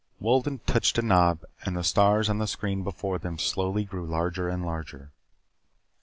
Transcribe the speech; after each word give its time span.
Wolden 0.19 0.61
touched 0.65 0.97
a 0.97 1.03
knob 1.03 1.45
and 1.63 1.77
the 1.77 1.83
stars 1.83 2.27
on 2.27 2.39
the 2.39 2.47
screen 2.47 2.83
before 2.83 3.19
them 3.19 3.37
slowly 3.37 3.85
grew 3.85 4.07
larger 4.07 4.49
and 4.49 4.65
larger. 4.65 5.11